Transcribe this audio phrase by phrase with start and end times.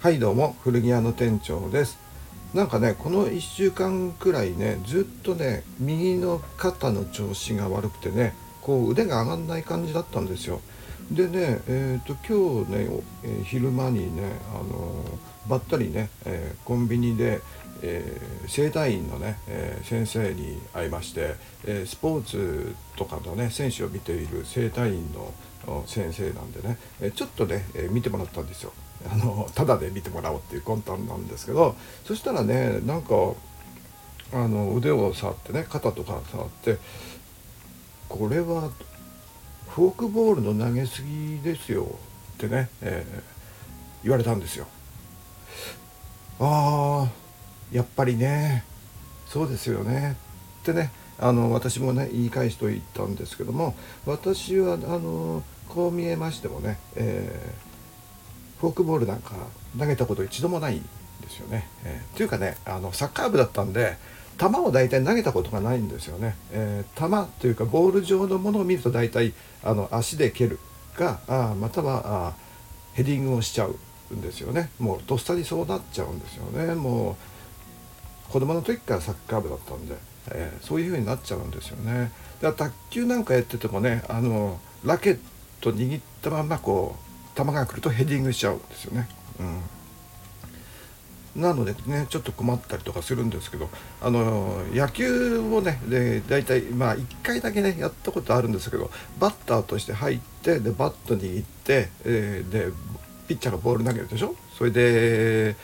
[0.00, 1.98] はいどうも古着屋の店長です。
[2.54, 8.32] なんかねこの1週間くらいねずっとね右の肩の調子が悪くてね
[8.62, 10.62] こう腕が上がんない感じだったんですよ。
[11.12, 14.22] でねえーと、今日ね、えー、昼間にね、
[14.54, 17.42] あのー、ばったりね、えー、コンビニで、
[17.82, 21.34] え整体院のね、え先生に会いまして、
[21.66, 28.72] えスポーツとかのね選手を見ている整体院の先生なんでね、えちょっとね、え見てもらったんですよ。
[29.08, 33.14] あのただで見てもらおうっていう魂胆なんですけどそしたらねなんか
[34.32, 36.78] あの腕を触ってね肩とか触って
[38.08, 38.70] これは
[39.68, 41.86] フォークボールの投げすぎですよ
[42.34, 43.22] ってね、えー、
[44.02, 44.66] 言われたんですよ。
[46.40, 47.08] ああ
[47.72, 48.64] やっぱりね
[49.26, 50.16] そうですよね
[50.62, 53.74] ってねあの私もね言い返しと言ったんですけども
[54.06, 57.69] 私はあのこう見えましてもね、えー
[58.60, 59.32] フォークボールなんか
[59.78, 60.82] 投げたこと一度もないん
[61.22, 61.66] ですよね。
[61.84, 63.96] えー、というかねあのサッカー部だったんで
[64.38, 66.36] 球を大体投げたことがないんですよね。
[66.50, 70.58] えー、球というかボール状のものを見ると大体あの足で蹴る
[70.96, 72.34] かあまたはあ
[72.94, 74.70] ヘディングをしちゃうんですよね。
[74.78, 76.74] もうとっさにそうなっちゃうんですよね。
[76.74, 77.16] も
[78.28, 79.94] う子供の時からサッカー部だったんで、
[80.32, 82.12] えー、そういう風になっちゃうんですよね。
[82.40, 85.18] だから卓球なんかやっててもねあのラケッ
[85.60, 87.09] ト握ったまんまこう
[87.44, 89.08] 球が来るとヘディングしちゃうんですよね。
[91.36, 93.68] うん、なのでねちょっと困ったりとかするんですけど
[94.02, 102.66] あの野球をねで大体まあ1回だけねやったことあるんですけどバッターとして入ってでバット握って、えー、で
[103.28, 104.34] ピッチャーがボール投げるでしょ？
[104.58, 105.56] それで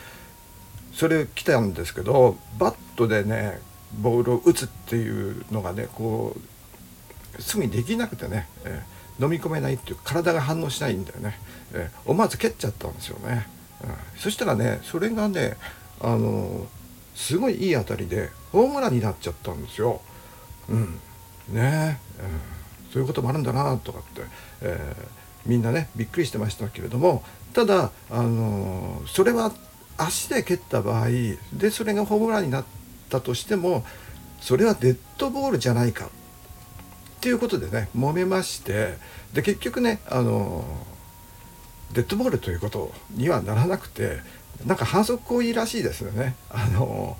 [0.93, 3.59] それ来たんですけどバットでね
[3.99, 6.35] ボールを打つっていうのがねこ
[7.37, 11.39] うすぐにできなくてね、えー飲み込めないっていう体が反応しないんだよね、
[11.73, 13.47] えー、思わず蹴っちゃったんですよね、
[13.83, 15.57] うん、そしたらねそれがね
[15.99, 16.67] あの、
[17.15, 20.01] すごいいい当たりでホームランになっちゃったんですよ、
[20.69, 20.99] うん。
[21.49, 24.21] ね、うん、そういうこともあるんだなとかって、
[24.61, 27.23] えー、みんなねびっくりしてましたけれども
[27.53, 29.51] ただあのそれは
[29.97, 31.07] 足で蹴った場合
[31.53, 32.65] でそれがホームランになっ
[33.09, 33.83] たとしても
[34.39, 36.09] それはデッドボールじゃないか。
[37.17, 38.95] っていうことでね揉めまして
[39.33, 40.63] で結局ねあの
[41.93, 44.17] デッドボールということにはならなくて
[44.65, 46.35] なんか反則行為らしいですよね。
[46.49, 47.17] あの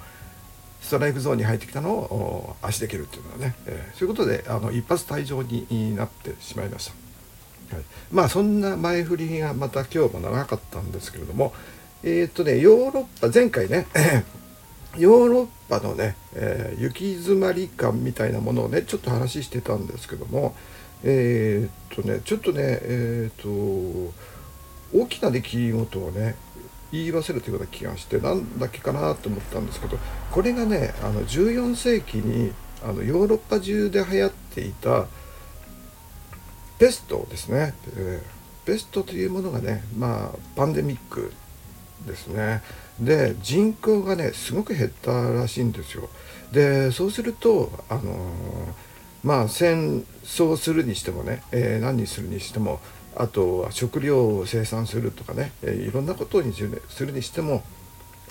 [0.81, 6.91] ストライクゾーンに入ってきたのを足で蹴るっていうのはね、えー、そういうことであの一発退場になってしまいまし
[7.69, 7.75] た。
[7.75, 11.53] はい、まあそんな前振りがまた今日も長かったんですけれども
[12.03, 13.88] えー、っとねヨーロッパ前回ね
[14.97, 20.56] ヨーロッパのね、えー、行き詰まり感みたいなものをねちょっと話してたんですけども
[21.03, 24.13] えー、っとねちょっとねえー、っと
[24.97, 26.35] 大きな出来事をね
[26.91, 29.97] 言い忘れてるような気がしてなんだっけかなと思ったんですけど
[30.31, 32.53] これがねあの14世紀に
[32.84, 35.08] あのヨーロッパ中で流行っていた
[36.79, 41.34] ペストですね、えー、ペストというものがねまあパンデミック
[42.06, 42.62] ですね。
[43.00, 46.09] で人口がねすごく減ったらしいんですよ
[46.52, 48.08] でそうするとあのー、
[49.24, 52.80] まあ戦争するにしてもね、えー、何にするにしても
[53.16, 57.63] あとは食料を生産するとかね、えー、いろんなことにするにしても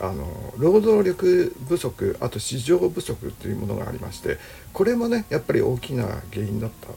[0.00, 0.26] あの
[0.58, 4.38] 労働力不足あと市場不足というものがありまして
[4.72, 6.88] これもねやっぱり大きな原因だった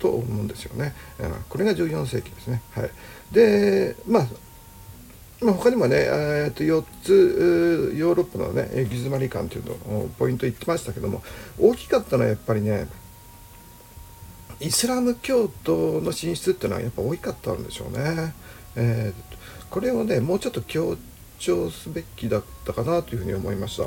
[0.00, 0.94] と思うんですよね。
[1.18, 2.62] うんこれが14世紀ですね。
[2.72, 2.90] はい、
[3.32, 4.26] でまあ
[5.40, 11.22] まあ、他にもね、えー、と4つヨーロッパのね行き詰まり感というのをポイント言ってましたけども
[11.60, 12.88] 大きかったのはやっぱりね
[14.60, 18.34] イスラム教徒の進出っていうのはやっぱ多かったんでしょうね。
[18.74, 19.22] えー、
[19.70, 20.96] これをねもうちょっと強
[21.38, 23.84] 調すべきだったかなというふうに思いました。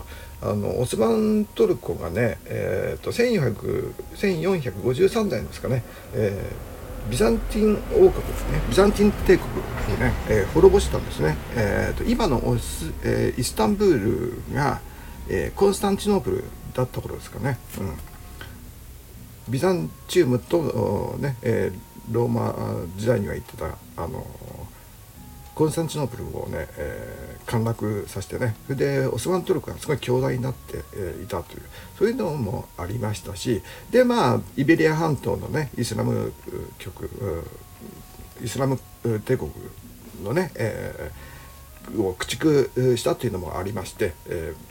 [0.49, 5.83] あのオスマントルコがね、えーと、と1453年ですかね、
[6.13, 6.71] えー
[7.09, 8.61] ビザンティン王国ですね。
[8.69, 14.79] ビザンティン帝国をね、えー、滅ぼしたんですね、えーと、今のオス、えー、イスタンブールが、
[15.27, 16.43] えー、コンスタンチノープル
[16.73, 22.55] だった頃ですかね、うん、ビザンチウムとね、えー、ローマ
[22.97, 23.65] 時代には言ってた
[23.97, 24.25] あの
[25.61, 30.77] コンスタンチノープルをね、えー、陥落させてねそれでオスマントルクがすごい強大になって、
[31.23, 31.61] いたという
[31.99, 33.61] そういうのもありましたし
[33.91, 36.33] でまあイベリア半島のねイスラム
[36.79, 37.45] 局
[38.43, 38.79] イスラム
[39.23, 39.51] 帝国
[40.23, 42.41] のね、えー、を駆
[42.71, 44.70] 逐したというのもありまして、えー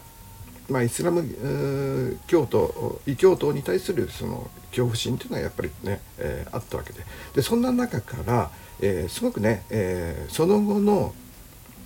[0.70, 7.00] まあ、イスラム教徒異教徒に対するその恐怖心というのはやっぱりね、えー、あったわけで
[7.34, 8.50] でそんな中から、
[8.80, 11.12] えー、すごくね、えー、その後の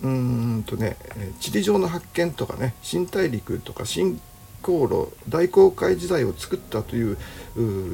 [0.02, 0.96] うんとね
[1.40, 4.20] 地理上の発見とかね新大陸とか新
[4.60, 7.16] 航路大航海時代を作ったという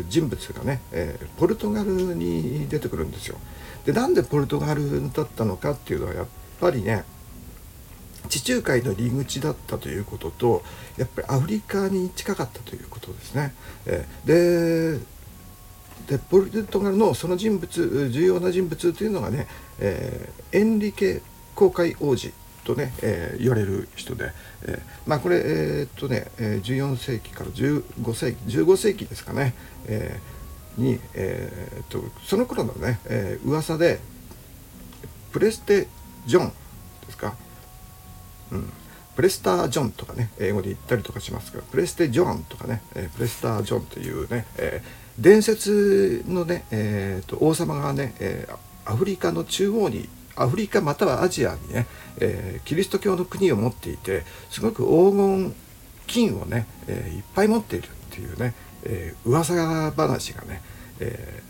[0.08, 3.36] 人物がね、えー、ポルトガルに出てくるんですよ。
[3.84, 6.26] でなんでポルトガルだったのかっていうのはやっ
[6.60, 7.04] ぱりね
[8.30, 10.62] 地中海の入り口だったということと
[10.96, 13.52] やっぱりアフリカに近かったということですね。
[13.86, 15.20] えー、で
[16.08, 19.46] でポルトガルのその人物重要な人物というのがね、
[19.78, 21.20] えー、エンリケ
[21.54, 22.32] 公開王子
[22.64, 29.54] とね、えー、言われる人で、えー、まあこれえー、っとね、14世紀から15世紀15世紀ですかね、
[29.86, 34.00] えー、に、えー、っとその頃のね、えー、噂で
[35.32, 35.88] プレステ・
[36.26, 36.54] ジョンで
[37.10, 37.34] すか、
[38.52, 38.72] うん、
[39.16, 51.86] プレスター・ジョンとかね英語で言ったりとかしますけどプレステ・ジョンとかね、え、プレスター・ジョンというね、えー、伝説のね、えーと、王様がね、えー、アフリカの中央にアフリカまたはアジアにね、
[52.18, 55.54] えー、キリスト教の国を持っていてすごく黄金
[56.06, 58.54] 金をね、え、いっぱい持っているっていうね、
[58.84, 59.54] えー、噂
[59.92, 60.60] 話がね、
[60.98, 61.42] え、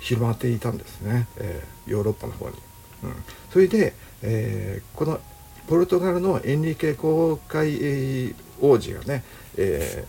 [0.00, 2.54] 広まっていたんですね、え、ヨーロッパの方に。
[3.02, 3.14] うん、
[3.52, 5.20] それで、え、この
[5.68, 9.22] ポルトガルのエンリケ公会王子がね、
[9.56, 10.06] え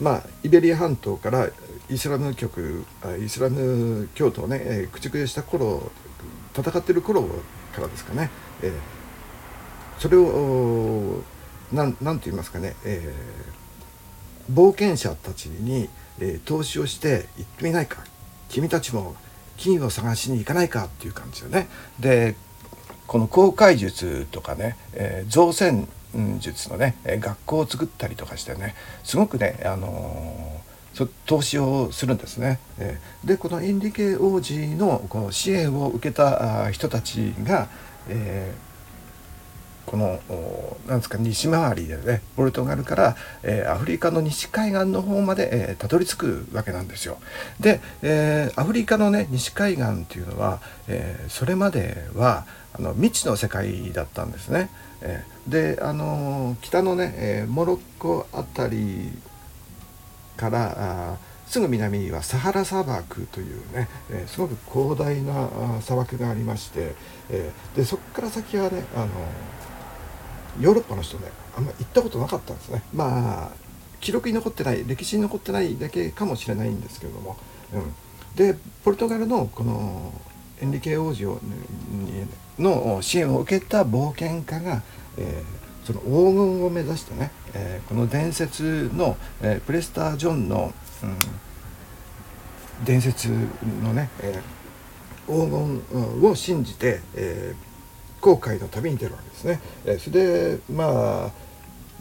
[0.00, 1.48] ー、まあイベリア半島から
[1.90, 2.84] イスラム局
[3.22, 5.90] イスラム教徒をね、えー、駆逐した頃
[6.54, 7.22] 戦っている頃
[7.74, 8.30] からですかね、
[8.62, 8.72] えー、
[9.98, 11.22] それを
[11.72, 18.02] 何何て言いますかね、えー、冒険者たちに、えー、投資をして行ってみないか
[18.48, 19.14] 君たちも
[19.58, 21.68] 金を探しに行かないかっていう感じよね。
[21.98, 22.36] で
[23.06, 25.88] この航海術とかね、えー、造船
[26.38, 28.74] 術のね学校を作ったりとかしてね
[29.04, 32.58] すごくね、あのー、投資をするんですね。
[33.24, 37.68] でこのインディケ王子のこの支援を受けた人たちが、
[38.08, 38.75] えー、
[39.86, 40.20] この
[40.86, 47.18] なんですか西回りでねポルトガルから、えー、アフリカの西海岸の方まで、えー、たどり着くわけなんですよ。
[47.60, 52.44] で、えー、アフリカのね西海岸っていうのは、えー、それまでは
[52.74, 54.70] あの未知の世界だったんですね。
[55.00, 59.12] えー、であの北のね、えー、モロッコあたり
[60.36, 60.74] から
[61.12, 61.16] あ
[61.46, 66.94] すぐ南にはサハラ砂漠というね、えー、すごく広大な砂漠がありまして、
[67.30, 69.08] えー、でそこから先はねあの
[70.60, 72.82] ヨーロッパの人ねあんま行ったことなかったんですね。
[72.94, 73.50] まあ
[74.00, 77.36] 記録に残ってない歴史に残ってないだけかもしれないんですけれども、
[77.72, 77.94] うん、
[78.36, 80.12] でポルトガルのこの
[80.60, 81.40] エンリケ王子を
[82.58, 84.82] の支援を受けた冒険家が、
[85.18, 86.06] えー、その黄
[86.36, 93.28] 金を目指してね、えー、この伝説の、えー、プレスター・ジョンの、うん、伝説
[93.82, 94.40] のね、え
[95.26, 97.65] 黄金を信じて、えー、
[98.26, 99.60] 航海の旅に出るわけですね。
[99.84, 101.30] えそれでまあ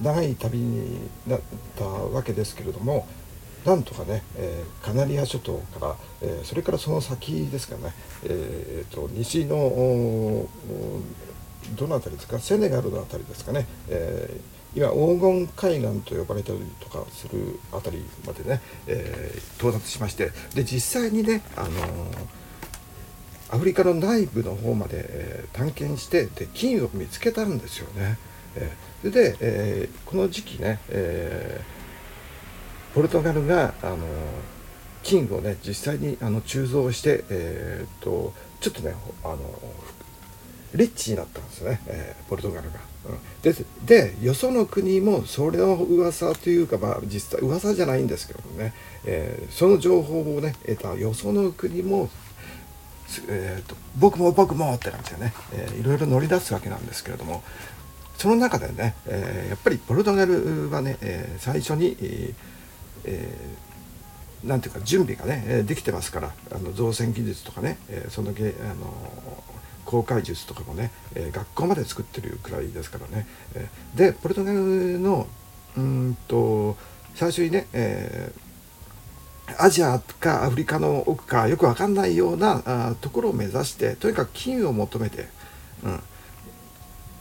[0.02, 1.40] 長い旅になっ
[1.78, 3.08] たわけですけれども
[3.64, 7.94] なんとかね、えー、カナリア諸島から、えー、それからその先ですかね、
[8.24, 10.48] えーと、西の
[11.78, 22.45] どの辺りですかセネガルの辺りですかね、えー、今黄金海岸と呼ばれたりとかする辺りまでね、えー、到達しましてで実際にね、あのー
[23.50, 28.18] アフリカの内部の方まで、えー、探検してで金を見つけたんですよね。
[28.56, 31.62] えー、で、えー、この時期ね、え
[32.96, 33.98] ポルトガルがあの
[35.04, 39.38] 金をね実際にあの鋳造して、えーと、ちょっとねあの
[40.74, 42.80] リッチになったんですね、えポルトガルが。
[43.06, 43.54] うん、で
[43.86, 48.74] でよその国もそれの噂というかまあ実際噂じゃないんですけどもね、
[49.06, 52.10] えその情報をね得たよその国も
[53.28, 57.44] えーと、僕も僕もって感じでね、えー、いろいろ乗り出すわけなんですけれども
[58.18, 61.96] その中でね、えー、やっぱりポルトガルはね、えー、最初に、
[63.04, 69.44] えー、なんていうか準備がねできてますからあの造船技術とかね、えー、そのあの
[69.86, 75.28] 航海術とかもね、えー、学校まで作ってるくらいですからね、えー、でポルトガルの
[75.78, 76.76] うんと
[77.14, 78.45] 最初にね、えー
[79.58, 85.28] アジアかアフリカの奥かよく分かんないようなところを目指してとにかく金を求めて、
[85.84, 86.04] うん、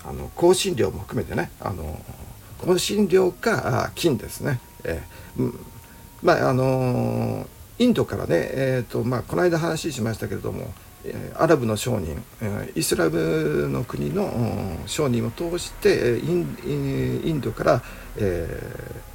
[0.05, 1.99] あの香辛料も含めてねあの
[2.65, 5.67] 香辛料か金ですね、えー、うん、
[6.23, 7.47] まああの
[7.79, 10.73] インドからね、えーとまあ、この間話しましたけれども
[11.37, 12.23] アラブの商人
[12.75, 17.83] イスラムの国の商人を通してインドから、
[18.17, 18.49] え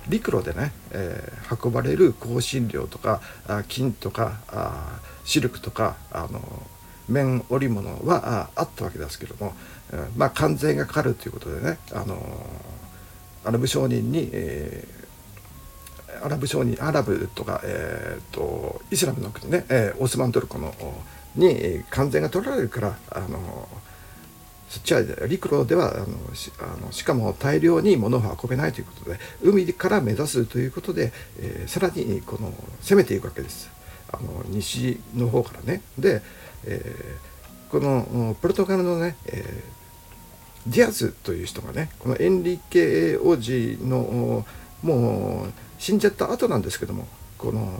[0.08, 3.22] ー、陸路でね、えー、運ばれる香辛料とか
[3.67, 4.39] 金とか
[5.24, 6.41] シルクとかあの
[7.08, 9.53] 綿織物はあったわけですけども、
[10.15, 12.17] まあ関税がかかるということでねあの
[13.46, 20.74] アラブ商人に、えー、アラブ商人アラブとか、えーと、イスラムの国ね、えー、オスマントルコの
[21.36, 23.67] に関税が取られるからあの
[24.69, 33.69] そっちは陸路ではあのしあのしかも大量に物を運べないということで海から目指すということで、えー、さらにこの攻めていくわけです。
[34.12, 35.81] あの西の方からね。
[35.98, 36.21] で、
[36.65, 44.45] えー、このポルトガルのね、えー、ディアスという人がねこのエンリケ王子の
[44.83, 47.07] もう死んじゃった後なんですけども
[47.38, 47.71] この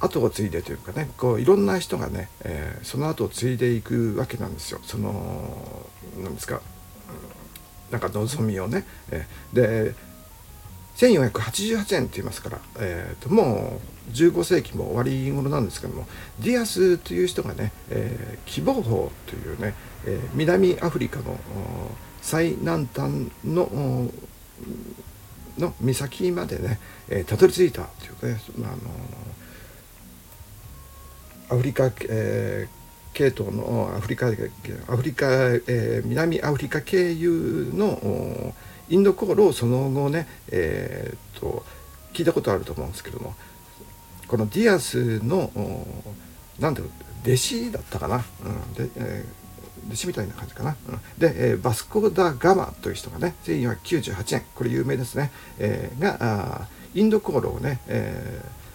[0.00, 4.80] 後を継いでというかねこういろんな人がね、えー、その後を継いでいくわけなんですよ。
[4.82, 5.86] その
[6.22, 6.60] 何ですか
[7.90, 9.94] なんか望みをね、えー、で
[10.96, 16.06] 1488年って言いますから、えーと、もう15世紀も終わり頃なんですけども
[16.40, 19.74] ディアスという人がね、えー、希望法というね、
[20.06, 21.38] えー、南アフリカの
[22.20, 24.10] 最南端の
[25.56, 26.78] の岬までね、
[27.08, 28.80] えー、たどり着いたというかね、まあ、あの
[31.50, 34.30] アフリカ、えー、系統のアフリカア
[34.96, 38.54] フリカ、えー、南アフリカ経由の
[38.88, 41.64] インド航路をその後ね、えー、と
[42.12, 43.34] 聞いたことあると思うんですけども
[44.26, 45.50] このディアスの
[46.58, 46.90] なんだろう
[47.24, 48.74] 弟子だったかな、うん。
[48.74, 58.67] でえー、弟子みたいな感じかな、うん、で、えー、バスコ・ダ・ガマという人がね1498年これ有名ですね、えー、があインド航路をね、えー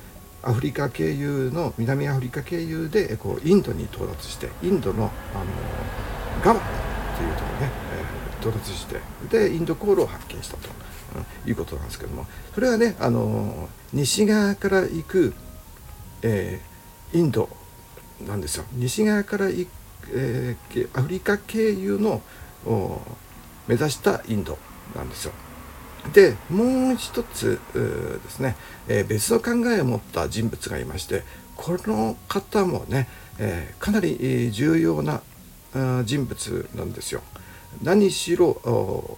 [0.44, 5.46] アフリカ経由の南アフリカ経由でこうインドに到達してインドのあの
[6.44, 6.64] ガマっ
[7.18, 10.70] ていうところね、えー、到達してでインド航路を発見したと、
[11.16, 15.34] うん、いうことなんですけどもそれはねあの西側から行く、
[16.22, 17.50] えー、インド
[18.28, 19.70] なんですよ西側から行く、
[20.14, 22.22] えー、アフリカ経由の
[23.68, 24.58] 目指したインド
[24.96, 25.34] なんですよ。
[26.12, 28.56] でもう一つですね、
[28.88, 31.24] えー、別の考えを持った人物がいまして
[31.56, 33.08] この方もね、
[33.40, 35.22] えー、かなり重要な
[36.04, 37.22] 人物なんですよ。
[37.82, 39.18] 何しろ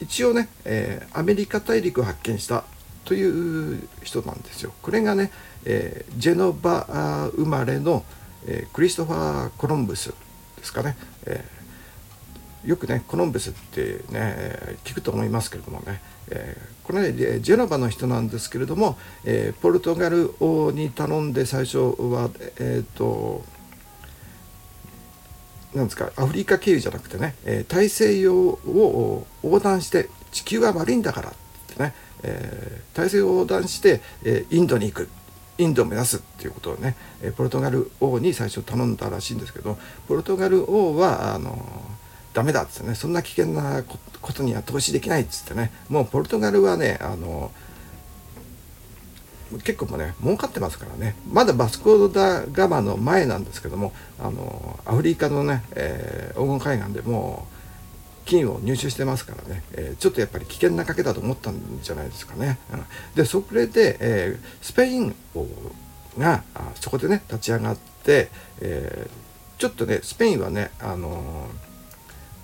[0.00, 2.64] 一応ね、えー、アメリカ大陸を発見した
[3.04, 4.72] という人なんですよ。
[4.82, 5.30] これがね、
[5.64, 8.04] えー、ジェノバ生まれの、
[8.46, 10.12] えー、クリストファー・コロンブス
[10.56, 23.44] ですかね、えー、よくねコロンブスってね聞くと思いますけれどもね、えー、これねジェノバの人なんですけれども、えー、ポルトガル王に頼んで最初はえっ、ー、と
[25.74, 31.32] なんですかアフリカ経由じゃなくてね、え、大西洋を横断して地球は悪いんだからっ
[31.66, 35.08] てね、え、大西洋を横断して、え、インドに行く
[35.58, 36.96] インドを目指すっていうことをね
[37.36, 41.56] ポルトガル王に最初頼んだらしいんですけどポルトガル王はあの
[42.36, 47.50] ダメだっつってねそんな危険なことには投資できないっつってねもうポルトガルはねあの
[49.64, 51.16] 結構もね儲かってますからね。
[51.32, 62.58] まだバスコ・ダ・ガマの前なんですけどもあのアフリカのね、えー、黄金海岸でもう金を入手してますからね、えー、ちょっとやっぱり危険な賭けだと思ったんじゃないですかね。
[62.70, 65.14] うん、でそれで、えー、スペイン
[66.18, 66.42] が
[66.74, 68.28] そこでね立ち上がって、
[68.60, 69.08] え、
[69.56, 71.46] ちょっとねスペインはねあの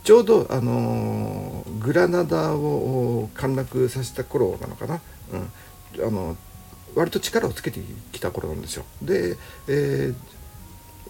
[0.05, 5.01] ちょうど、あの、グラナダを陥落させた頃なのかな、
[5.33, 6.37] うん、あの
[6.95, 7.81] 割と力をつけて
[8.13, 8.85] きた頃なんですよ。
[9.03, 9.37] で、
[9.69, 10.15] えー、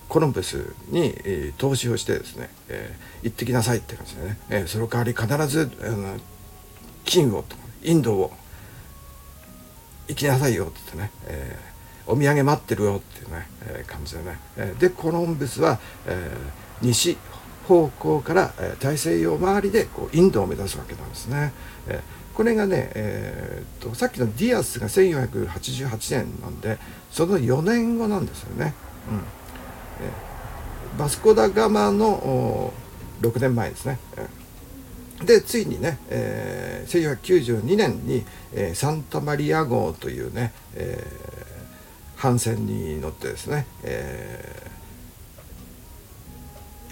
[0.08, 6.16] コロンブスに、えー、投資をしてですね、えー、行ってきなさいって感じでね、えー、その代わり必ずあの
[7.04, 7.44] 金を
[7.82, 8.32] インドを
[10.08, 17.16] 行きなさいよって言ってね、えー、お土産待ってるよっていうね、えー、感じでね、えー、でコロンブスは、えー、西
[17.66, 21.52] 方向から、え大西洋周りでこうインドを目指すわけなんですね。
[21.88, 22.00] え
[22.34, 26.78] これがね、えー、っとさっきのディアスが1488年なんで
[27.10, 28.74] その4年後なんですよね。
[29.10, 32.72] うんえー、バスコ・ダ・ガマの
[33.20, 33.98] 6年前ですね。
[35.24, 44.71] でついにね、えー、1492年に、えー、サンタマリア号というね、えー、帆船に乗ってですね、え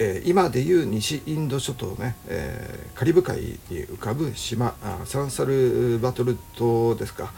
[0.03, 3.37] えー、今でいう西インド諸島ね、えー、カリブ海
[3.69, 7.31] に浮かぶ島あサンサルバトル島ですか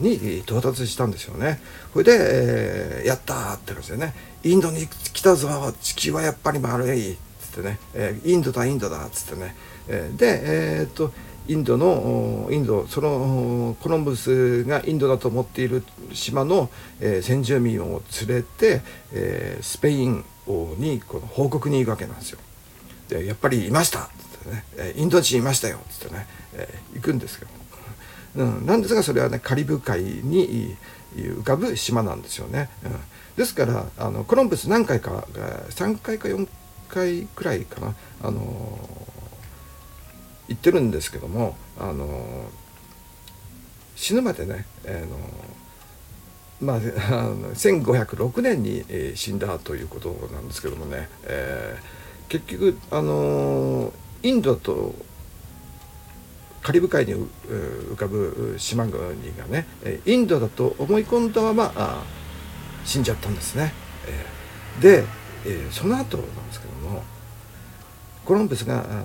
[0.00, 1.60] に到達したんですよね。
[1.92, 5.48] それで、えー、やったーって感じでねインドに来たぞ
[5.82, 9.54] 地球はやっぱり丸いっつってね、えー、インドだインドだっつってね、
[9.88, 10.40] えー、で
[10.78, 11.12] えー、っと
[11.48, 22.38] インドのインドそのコロンブスがインドだと思っている島の、えー、先住民を連れて、えー、スペイン王にこの報告に行くわけなんですよ。
[23.08, 24.00] でやっぱりいました。
[24.00, 25.78] っつってね、えインド人いましたよ。
[25.78, 27.50] っつってね、え、行くんですけど、
[28.36, 30.76] うん、なんですがそれはねカリブ海に
[31.14, 32.68] 浮かぶ島なんですよね。
[32.84, 32.92] うん、
[33.36, 35.26] ですからあのコロンブス何回か
[35.70, 36.48] 3回か4
[36.88, 37.94] 回くらいかな。
[38.22, 38.78] あの
[40.48, 42.48] 言ってるんですけどもあの
[43.94, 45.18] 死ぬまでね、えー、の
[46.58, 54.94] まあ、1506年に、えー、死んだということなんですけどもね、えー、結局あのインドと
[56.62, 58.96] カリブ海に浮かぶ島国
[59.36, 59.66] がね
[60.06, 62.02] インドだと思い込んだままあ
[62.84, 63.72] 死んじゃったんですね。
[64.80, 65.04] で、
[65.44, 67.02] えー、その後なんですけども
[68.24, 68.86] コロンブスがあ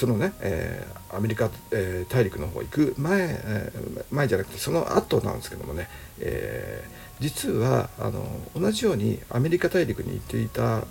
[0.00, 5.90] そのね、えー、アメリカ、えー、大陸の方行く前、えー、前じゃなくてその後なんですけどもね、
[6.20, 8.24] えー、実はあの
[8.58, 10.84] 同じようにアメリカ大陸に行っていたあ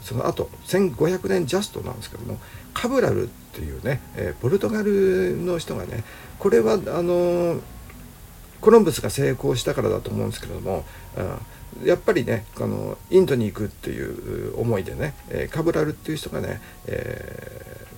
[0.00, 2.38] その後1500年ジャストなんですけども
[2.72, 6.02] カブラルっていうね、えー、ポルトガルの人がね
[6.38, 7.60] これはあの
[8.62, 10.86] コロンブスが成功したからだと思うんですけれども、
[11.78, 17.89] うん、やっぱりねあのインドに行くっていう思いでね、え、カブラルっていう人がね、えー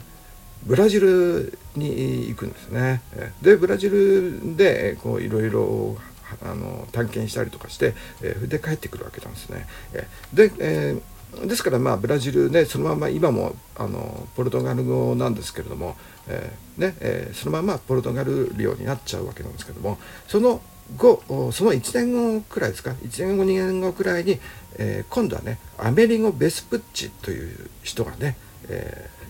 [0.65, 3.03] ブラジルに行くんですね。
[3.43, 5.97] でブラジルでこういろいろ
[6.43, 9.67] あの探検したりとかして、えー、で帰ってくるわけなんですね。
[9.93, 15.97] えで、えー、ですからまあブラジルねそのまま今もあのポルトガル語なんですけれども、
[16.29, 20.61] えー、ねえー、そのままポルトガル領になっちゃうわけなんですけどもその
[20.97, 24.39] 後その1年後くらいですか？1年後2年後くらいに、
[24.79, 28.37] え、今度はねアメリゴ・ベスプッチという人がね、
[28.69, 29.22] えー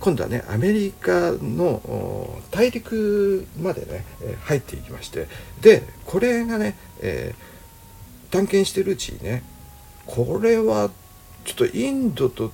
[0.00, 4.04] 今度はねアメリカの大陸までね
[4.44, 5.26] 入っていきまして
[5.60, 9.42] でこれがね、えー、探検してるうちにね
[10.06, 10.90] これは
[11.44, 12.50] ちょっとインドと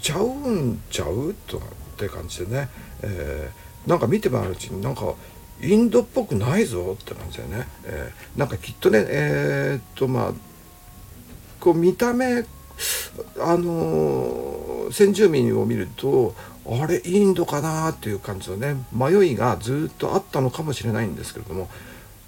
[0.00, 1.34] ちゃうんちゃう？
[1.46, 2.68] とかって感じでね、
[3.02, 5.14] えー、なんか見て回るうちになんか
[5.60, 10.32] インドっぽくないぞって感じでね、えー、なんかきっとねえー、っとまあ
[11.60, 12.44] こう見た目
[13.38, 16.34] あの先住民を見ると
[16.66, 21.68] あれインドかなっていう感じのね迷いがずっとあったのかもしれないんですけれども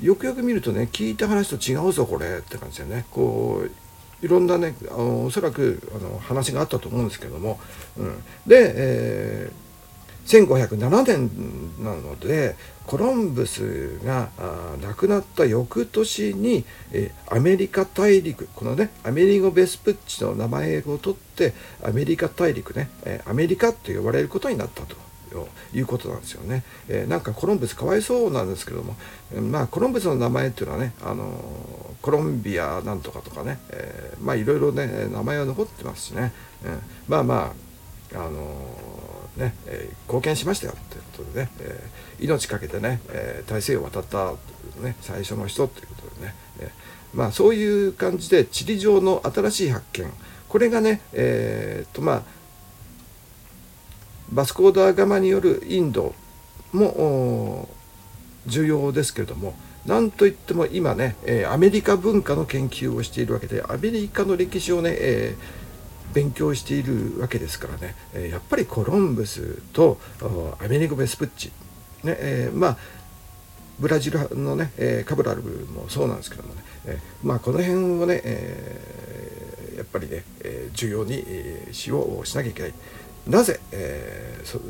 [0.01, 3.07] よくよく見るとね聞いた話と違うぞこれって感じでね。
[3.11, 3.71] こう
[4.25, 7.61] いろんなねあのおそらくあの話があったと思うんですけども、
[7.99, 9.65] うん、で、えー
[10.27, 14.29] 1507年なのでコロンブスが
[14.83, 24.97] 亡くなった翌年に、えアメリカ大陸このねアメリゴ・ベスプッチの名前を取ってアメリカ大陸ね、えアメリカと呼ばれることになったと。
[25.73, 28.95] いうことなんですよね、えー、なんかコロンブスかわいそうなんですけども、
[29.51, 31.27] まあコロンブスの名前っていうのはね、あの
[32.03, 36.33] コロンビアなんとかとかね、え、まあいろいろね名前は残ってますしね、
[36.65, 37.53] うん、まあま
[38.15, 39.04] ああの
[39.37, 44.33] ね、えー、貢献しましたよということでね、えー、命かけてね、えー、大西洋を渡った、
[44.81, 46.71] ね、最初の人ということでね、え、
[47.13, 50.11] まあそういう感じで地理上の新しい発見
[50.49, 52.23] これがねえー、とまあ
[54.31, 56.15] バスコーダーガマによるインド
[56.73, 57.69] も
[58.47, 65.64] 重要ですけれどもなんといっても今ね、え、アメリカ文化の研究をしているわけでアメリカの歴史をね、えー
[66.15, 69.99] 勉強しているわけですからね、えやっぱりコロンブスと
[70.61, 71.49] アメリゴ・ベスプッチ、
[72.05, 72.77] ねえー、まあ
[73.81, 81.25] ブラジルのね、え、カブラルもそうなんですけどもね、え、まあこの辺をね、えー、やっぱりね、えー、重要に、
[81.73, 82.75] 使用しなきゃいけない。
[83.27, 84.61] なぜ、えー、そ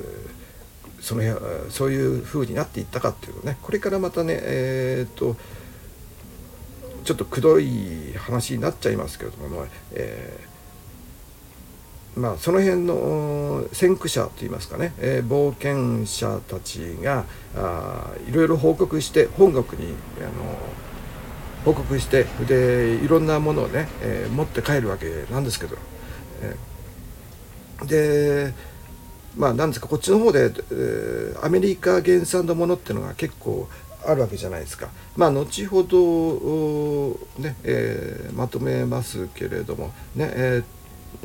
[1.01, 1.23] その
[1.69, 3.59] そういう風になっていったかっていうのね。
[3.61, 5.37] これからまたねえー、と
[7.05, 10.54] ちょっとくどい話になっちゃいますけれども、えー
[12.17, 17.25] まあ、その辺の先駆者といいますかね、えー、冒険者たちが
[17.57, 20.31] あいろいろ報告して本国にあの
[21.65, 25.77] 報告してでいろんなものをね、えー、持って帰るわけなんですけど、
[26.43, 28.55] えー、で
[29.37, 33.69] まあなんですかこっちの方で、えー、アメリカ原産のものっていうのが結構
[34.07, 34.91] あるわけじゃないですか。
[35.17, 40.74] まあ後ほどね、えー、まとめますけれどもね、えー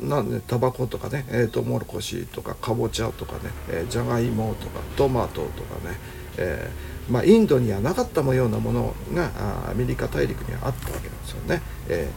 [0.00, 5.96] なんでタバコとかね、えー、トウモロコシとかかぼちゃとかね、え、じゃがいもとかトマトとかね、
[6.36, 9.30] えー、まあ、インドにはなかったようなものが
[9.70, 11.62] アメリカ大陸にはあったわけなんですよね。
[11.88, 12.10] え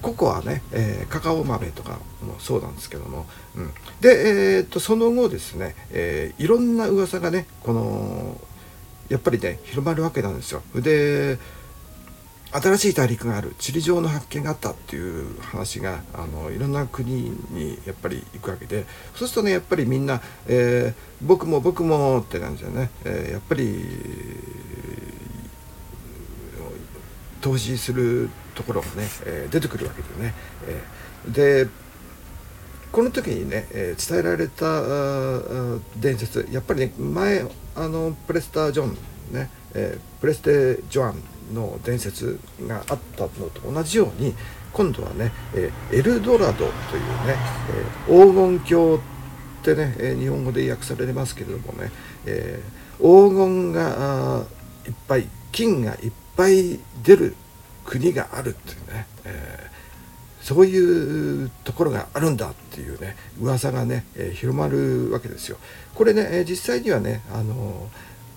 [0.00, 8.40] ココアね、え、カカオ豆とかもそうなんですけども、うん、で、えー、っとその後ですね、え、いろんな噂がねこの
[9.08, 10.62] やっぱりね広まるわけなんですよ。
[10.74, 11.38] で
[12.50, 13.54] 新しい大陸がある。
[13.58, 18.86] 地理上の発見があったっていう話があのいろんな国にやっぱり行くわけで。
[19.14, 23.84] そうするとねやっぱりみんな、えー、僕も僕もって感じでね、えー、やっぱり
[27.40, 30.34] 投資するところがね、えー、出てくるわけでね、
[30.66, 31.68] えー、で
[32.90, 34.82] この時にね、えー、伝えられた
[36.00, 36.48] 伝説。
[36.50, 37.44] やっぱりね前
[37.76, 38.96] あのプレスター・ジョン
[39.32, 44.34] ね、えー、プレステ・ジョアンの伝説があったのと同じように
[44.72, 46.70] 今度はね、え、エルドラドという
[47.26, 47.36] ね、
[48.08, 49.00] え、黄金鏡っ
[49.62, 51.90] てね、え、日本語で訳されますけれどもね、
[52.26, 52.60] え、
[52.98, 54.44] 黄金が
[54.86, 57.34] いっぱい金がいっぱい出る
[57.84, 59.70] 国があるっていうね、え、
[60.40, 65.56] そういうところがあるんだっていうね噂がね、え、広まるわけですよ。
[65.94, 67.88] これね、え、実際にはね、あの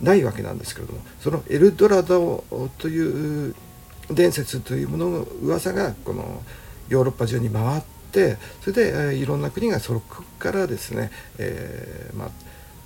[0.02, 2.44] ないわけなんですけれどもそのエルドラド
[2.78, 3.56] という
[4.10, 6.44] 伝説というものの噂がこの
[6.90, 12.30] ヨーロッパ中に回ってそれで、え、いろんな国がそこからですね、えー、まあ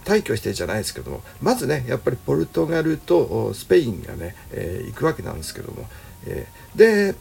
[0.03, 5.87] 退去してじゃないですけどもまずねやっぱりポルトガルとスペインがね、えー、行くわけなんですけども、
[6.27, 7.15] えー、で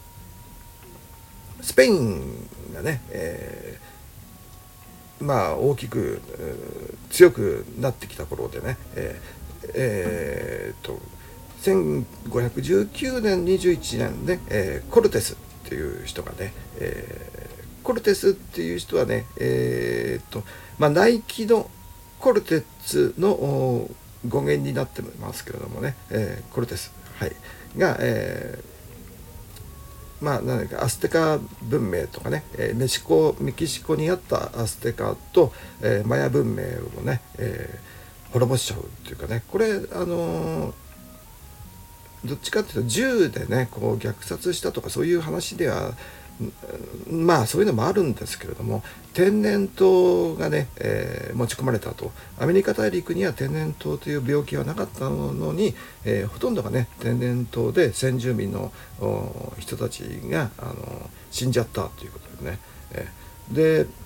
[1.61, 6.21] スペインがね、えー、まあ大きく、
[7.09, 9.19] 強くなってきた頃でね、え
[9.73, 10.99] えー、と
[11.61, 20.43] 1519年21年ね、えー、コルテスっていう人がね、えー、コルテスっていう人はねえー、と
[20.77, 21.69] まあナイキの
[22.19, 23.89] コルテツの
[24.27, 27.31] 語源になってますけれどもね、えー、コルテス、はい、
[27.77, 35.51] が、えー、まあ何かアステカ文明とかね、えー、メシコメキシコにあったアステカと、
[35.81, 36.63] えー、マヤ文明
[36.99, 37.95] をね、えー、
[38.35, 39.43] 滅ぼしちゃうっていうかね。
[39.47, 40.73] これあの、
[42.25, 45.93] どっちかっていうと銃でねこう虐殺したとかそういう話では
[47.09, 52.11] まあそういうのもあるんですけれども天然痘がね、えー、持ち込まれたと。
[52.37, 58.73] アメリカ大陸には天然痘という病気はなかったのに、えー、ほとんどがね天然痘で先住民の
[59.59, 62.59] 人たちがあの死んじゃったということでね、
[62.91, 64.04] えー、で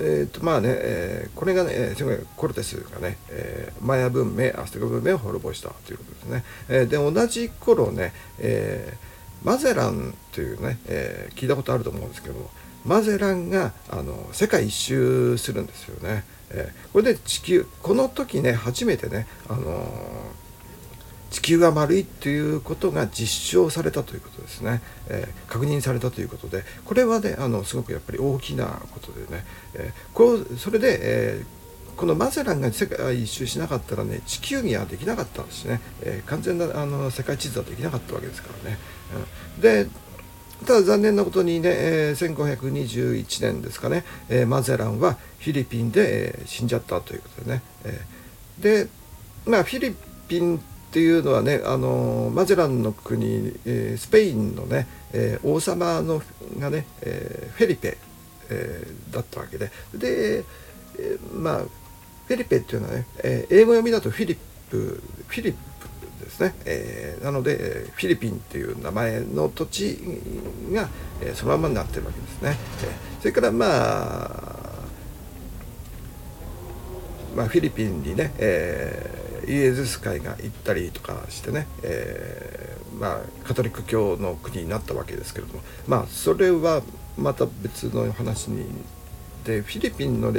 [0.00, 6.44] えーとまあねえー、これがね、えー、コルテスがね、えー、マヤ文明アステカ文明を滅ぼしたということですね。
[6.68, 9.10] えー、で同じ頃ね、えー
[9.42, 12.50] マゼランというね、えー、聞いたことあると思うんですけども
[12.84, 16.24] マゼランがあの世界一周するんですよね。
[16.50, 19.84] えー、これで地球この時ね初めてね、あのー、
[21.30, 31.60] 地球が丸いっていうことが実証されたということですね、えー、確認されたということでこれはねあのすごくやっぱり大きなことでね、えー、こうそれで、えー
[32.00, 38.78] このマゼランが世界一周しなかったらね地球儀はできなかったんですね、えー、完全なあの世界地図はできなかったわけですからね、
[39.54, 39.86] うん、で
[40.64, 48.88] ただ残念なことにね、えー、1521年ですかね、えー、マゼランはフィリピンで、えー、死んじゃったということでね、えー、で
[49.44, 49.94] まあフィリ
[50.26, 50.58] ピン
[50.90, 56.20] っていうのはね、あのマゼランの国、えー、スペインのね、えー、王様の
[56.58, 57.96] がね、えー、フェリペ、
[58.50, 59.70] えー、だったわけで。
[59.94, 60.44] で、
[60.98, 69.96] えー、まあフェリペっていうのはね、えー、英語読みだとフィリップフィリップですね、えー、なのでフィリピンっていう名前の土地
[70.72, 70.88] が、
[71.20, 74.70] えー、そのままになってるわけですね、えー、それからまあ
[77.36, 86.82] まあ、フィリピンにね、えー、イエズス会が行ったりとかしてね、えー、まあ、カトリック教の国になったわけですけれどもまあそれは
[87.16, 88.64] また別の話に
[89.44, 90.32] でフィリピンの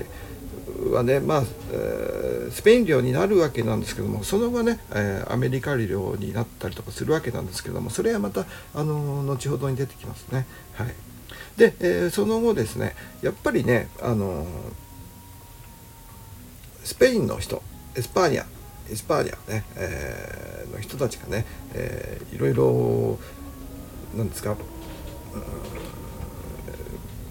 [0.94, 10.46] はね、まあえー、スペイン領になるわけなんですけどもその後ね、えー、アメリカ領になったりとかするわけなんですけどもそれはまた、あの後ほどに出てきますね。
[10.76, 10.88] はい、
[11.58, 14.46] で、えー、その後ですねやっぱりね、あの
[16.84, 17.62] スペインの人
[17.96, 18.46] エスパーニャ
[18.90, 23.20] エスパーニャね、えー、の人たちがね、えー、いろいろ
[24.16, 24.58] なんですか、うん、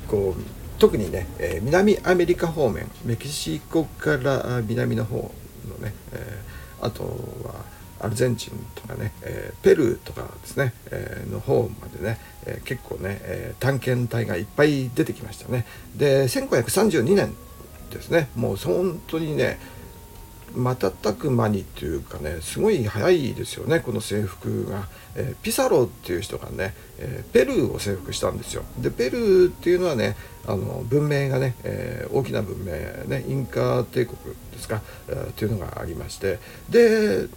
[0.08, 0.42] こう
[0.78, 7.04] 特にね、えー、南アメリカ方面メキシコから南の方のね、えー、あと
[7.44, 15.66] はアルゼンチンとかね、えー、ペルーとかですね、えー、の方までね、えー、結構ね、え探検隊がいっぱい出てきましたね。
[15.96, 17.34] で1532年
[17.90, 18.30] ですね。
[18.34, 19.58] もう本当にね
[20.54, 28.62] 瞬く間にっていうかねすごい早いですよねこの征服が、えー、ピサロっていう人がね、えー、ペルーを征服したんですよ。
[28.78, 32.72] でペルーっていうのはねあの文明がね、えー、大きな文明
[33.06, 34.18] ねインカ帝国
[34.52, 36.38] ですか、えー、っていうのがありまして。
[36.68, 37.28] で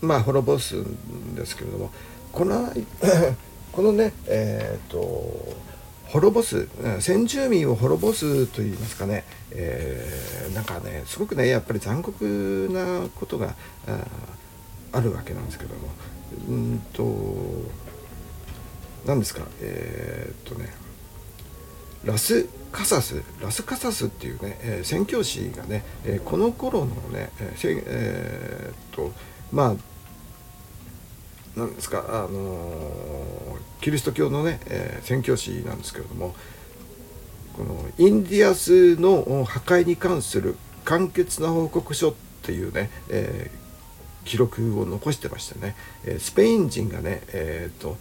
[0.00, 1.90] まあ滅ぼすんですけれども
[2.30, 2.70] この
[3.72, 5.54] このねえっ、と
[6.14, 6.68] 滅ぼす
[7.00, 13.56] 先住民を滅ぼすといいますかね、えー、なんかねすごくねやっぱり残酷なことが
[14.92, 15.88] あるわけなんですけども
[16.48, 17.04] うんと
[19.04, 20.72] 何ですかえー、っとね
[22.04, 29.12] ラスカサスラスカサスっていうね、えー、宣教師がね、えー、この頃のね、えーえー、っと
[29.50, 29.93] まあ
[31.56, 36.34] なんですか、あのー、キリスト教のね、えー、宣教師なんですけれども
[37.56, 47.96] このインディアスの破壊に関する簡潔な報告書っていうね、えー、記録を残してましたね、えスペイン人がね、えーと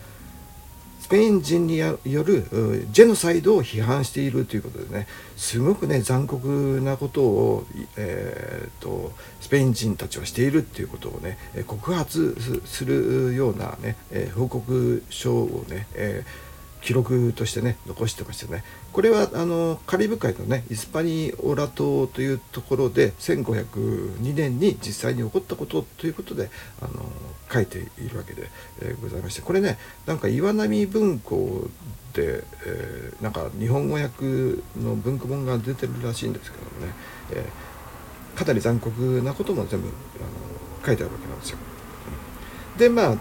[1.03, 2.45] スペイン人による
[2.93, 7.65] ジェノサイドを批判しているということでねすごくね残酷なことを、
[7.97, 9.11] えーと、
[9.41, 11.37] スペイン人たちはしているっていうことをね
[11.67, 13.97] 告発するようなね、
[14.33, 16.52] 報告書をね、えー
[16.83, 18.63] 記録としてね残してましたね。
[18.91, 26.49] これはあのカリブ海のねイスパニオラ島というところで1502年に実際に起こったことということで
[26.81, 27.05] あの
[27.51, 28.49] 書いているわけで、
[28.81, 29.41] えー、ございまして。
[29.41, 31.69] これねなんか岩波文庫
[32.13, 34.25] で、えー、なんか日本語訳
[34.77, 36.93] の文庫本が出てるらしいんですけどもね、
[37.31, 41.57] えー、かなり残酷なことも全部あの書いてあるわけなんですよ。
[42.77, 43.17] でまあ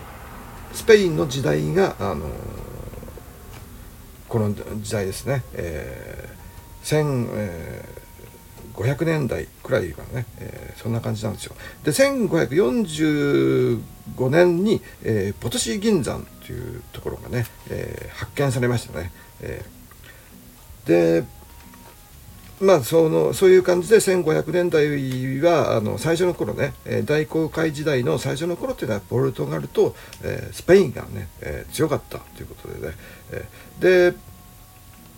[0.73, 2.27] スペインの時代があの
[4.33, 7.53] この時代ですね、えー、
[8.81, 11.55] 1500年代くらいからね、えー、そんな感じなんですよ。
[11.85, 19.13] で1545年に、えー、ポトシ銀山というところがね、えー、発見されましたね。
[19.43, 21.27] えー、で
[22.63, 24.87] まあそのそういう感じで1500年代
[25.41, 32.95] はあの最初の頃ね大航海時代の最初の頃っていうのはポルトガルと、えー、スペインがね、えー、強かったということでね、
[33.33, 34.17] えー、で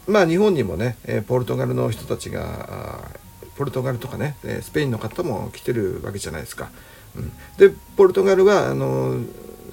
[0.06, 3.10] まあ日本にもね、えポルトガルの人たちが
[3.56, 6.70] ポルトガルとかねえスペインの方も来てるわけじゃないですか。
[7.16, 9.16] うん、でポルトガルはあの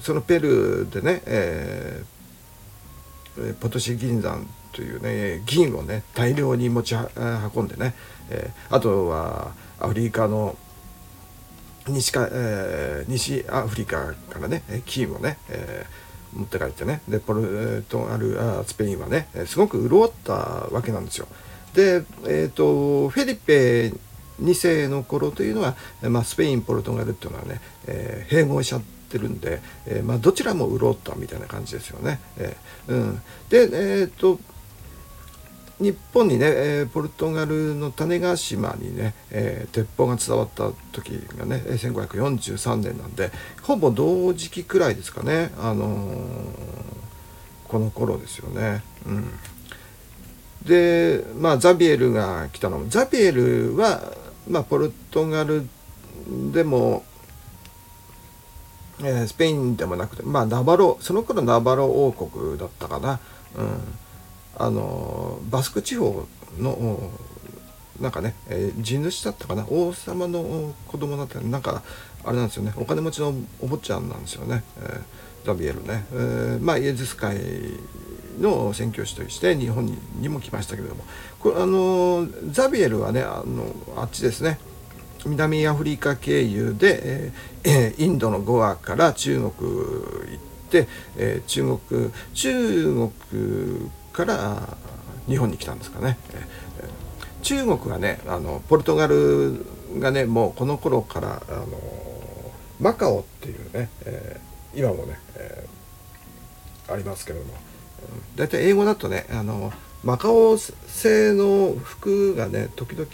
[0.00, 7.94] そのペルーでね、えー、ポトシ銀山というね銀をね大量に持ち運んでね、
[8.30, 10.56] えー、あとはアフリカの
[11.88, 21.26] 西か、えー、西アフリカからね金をね、えー持って帰ってねでポルトガルあスペインはねすごく潤ったわけなんですよ。
[21.74, 23.92] で、えーと、フェリペ
[24.40, 32.20] 2世の頃というのは、まあ、スペインポルトガルっていうのはね、えー、併合しちゃってるんで、えーまあ、どちらも潤ったみたいな感じですよね。
[32.36, 33.68] えーうん、で、
[34.00, 34.38] えーと
[35.82, 46.48] 日本にね、えー、ポルトガルの種子島にね、えー、鉄砲が伝わった時がね1543年なんでほぼ同時期くらいですかね、あのー、
[47.66, 48.82] この頃ですよね。
[49.06, 49.30] うん、
[50.64, 54.12] でまあザビエルが来たのもザビエルは、
[54.48, 55.66] まあ、ポルトガル
[56.52, 57.04] でも
[59.00, 63.18] えー、スペインでもなくてまあナバロその頃ナバロ王国だったかな、
[63.56, 63.80] うん、
[64.56, 66.26] あのバスク地方
[66.58, 67.10] の
[68.00, 69.66] なんかね、えー、地主だったかな？
[69.68, 71.82] 王様の子供だったなんか
[72.24, 72.72] あれなんですよね。
[72.76, 77.36] お金持ちのお坊ちゃんなんですよね、えー、ザビエルね、えー、まあイエズス会
[78.40, 81.04] の宣教師として日本ににも来ましたけれども。
[81.38, 84.58] これあのザビエルはねあのあっちですね。
[85.24, 87.30] 南アフリカ経由で、
[87.62, 94.76] えー、インドのゴアから中国行って、えー、中国中国から
[95.26, 96.18] 日本に来たんですかね。
[97.42, 99.64] 中国がねあのポルトガル
[99.98, 101.66] がねもうこの頃からあの
[102.80, 107.54] マカオっていうね、えー、今もね、えー、ありますけれども。
[108.34, 109.72] 大体英語だとねあの
[110.02, 113.06] マカオ製の服がね時々、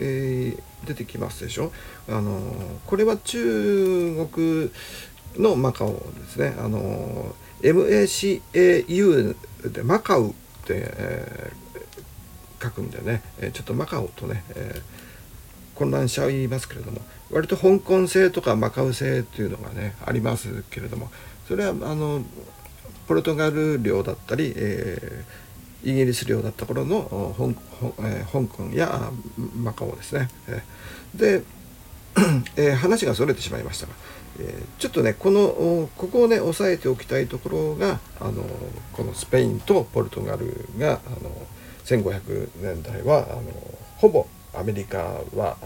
[0.00, 1.72] えー、出てきますでしょ。
[2.08, 2.40] あの
[2.86, 4.70] これは中国
[5.36, 6.56] のマカオですね。
[6.58, 9.36] あの MACAU
[9.72, 10.32] でマカウっ
[10.64, 13.22] て、えー、書くんでね。
[13.40, 17.00] えちょっとマカオとね、えー、混乱しちゃいますけれども。
[17.30, 21.10] 割と香港製とかマカウ製っていうのがねありますけれども。
[21.46, 22.22] それはあの
[23.06, 25.50] ポルトガル領だったり、えー
[25.82, 29.10] イギリス領だった頃の香,、えー、香港や
[29.56, 30.28] マカオですね。
[30.48, 31.42] えー、で、
[32.56, 33.92] えー、話がそれてしまいましたが、
[34.40, 38.44] えー、ちょっとねこのここをね押さえておきたいところがあの
[38.92, 41.30] このスペインとポルトガルがあの
[41.84, 43.42] 1500年代はあの
[43.98, 44.98] ほぼアメリカ
[45.36, 45.56] は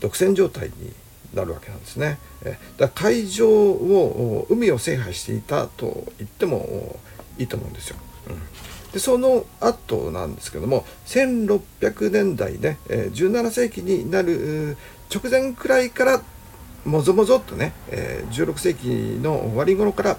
[0.00, 0.92] 独占状態に
[1.34, 2.18] なるわけなんですね。
[2.44, 6.98] えだ海上を海を制覇していたと言っても
[7.38, 7.96] いいと思うんですよ。
[8.28, 14.76] うんでその後なんですけども1600年代ね、え17世紀になる
[15.14, 16.22] 直前くらいから
[16.84, 20.16] もぞもぞっとね、え16世紀の終わり頃から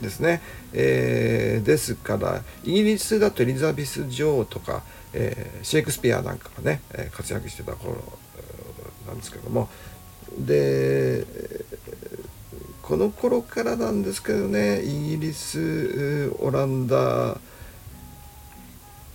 [0.00, 0.40] ですね、
[0.72, 6.80] えー、ですからイギリスだとエリザベス女王とか、えー、シェイクスピアなんかがね、
[7.12, 7.96] 活躍してた頃
[9.06, 9.68] なんですけども
[10.38, 11.24] で
[12.82, 17.38] この頃からなんですけどねイギリスオランダ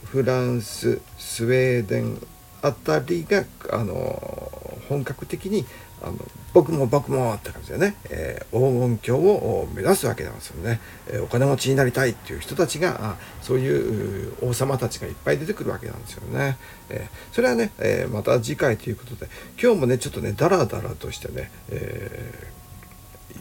[0.06, 2.22] フランススウェーデン
[2.62, 4.52] あたりがあの
[4.90, 5.66] 本格的に
[6.04, 6.18] あの
[6.54, 16.58] 僕も僕もって感じでね、えー、黄金鏡を目指すわけなんですよね、えー、お金持ちになりたいっていう人たちがあそういう王様たちがいっぱい出てくるわけなんですよね、
[16.90, 19.28] えー、それはね、えまた次回ということで
[19.62, 22.50] 今日もねちょっとねダラダラとしてね、え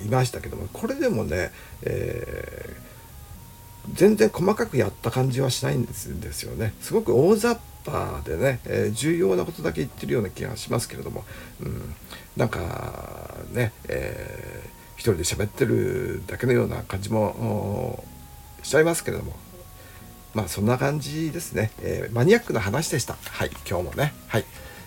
[0.05, 1.51] いましたけどもこれでもね、
[1.83, 2.77] え
[3.93, 6.75] 全然細かくやった感じはしないんですですよね。
[6.81, 11.25] すごく大雑把でね、えー、重要なことだけ言ってるような気がしますけれども、
[11.61, 11.95] うん、
[12.37, 18.05] なんかね、えー、一人で喋ってるだけのような感じも
[18.63, 19.35] しちゃいますけれども
[20.35, 23.15] まあそんな感じですね、えー、マニアックな話でした。
[23.15, 24.15] はい今日もね。
[24.29, 24.45] はい、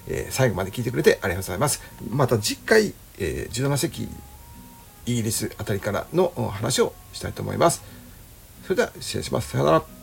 [0.08, 1.82] えー、最後まで聞いてくれてありがとうございます。
[2.10, 4.08] また次回、えー、17世紀
[5.06, 7.84] イギリスあたりからの話をしたいと思います。
[8.64, 9.50] それでは失礼します。
[9.50, 10.03] さようなら。